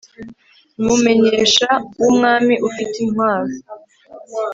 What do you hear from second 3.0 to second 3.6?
intwaro